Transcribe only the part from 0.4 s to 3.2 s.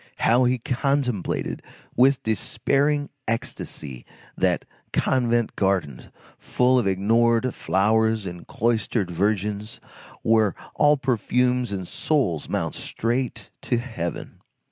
he contemplated, with despairing